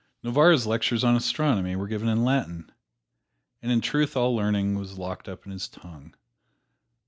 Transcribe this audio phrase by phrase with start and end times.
[0.23, 2.71] Novarra's lectures on astronomy were given in Latin,
[3.61, 6.15] and in truth all learning was locked up in this tongue.